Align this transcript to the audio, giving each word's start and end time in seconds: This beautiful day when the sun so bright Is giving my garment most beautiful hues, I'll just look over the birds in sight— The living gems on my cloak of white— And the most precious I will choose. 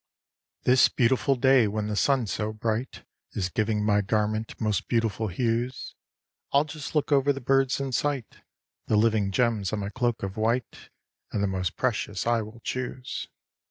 This 0.63 0.89
beautiful 0.89 1.35
day 1.35 1.67
when 1.67 1.85
the 1.85 1.95
sun 1.95 2.25
so 2.25 2.51
bright 2.53 3.05
Is 3.33 3.49
giving 3.49 3.85
my 3.85 4.01
garment 4.01 4.59
most 4.59 4.87
beautiful 4.87 5.27
hues, 5.27 5.93
I'll 6.51 6.63
just 6.63 6.95
look 6.95 7.11
over 7.11 7.31
the 7.31 7.39
birds 7.39 7.79
in 7.79 7.91
sight— 7.91 8.41
The 8.87 8.97
living 8.97 9.29
gems 9.29 9.71
on 9.71 9.77
my 9.77 9.89
cloak 9.89 10.23
of 10.23 10.37
white— 10.37 10.89
And 11.31 11.43
the 11.43 11.47
most 11.47 11.77
precious 11.77 12.25
I 12.25 12.41
will 12.41 12.61
choose. 12.63 13.27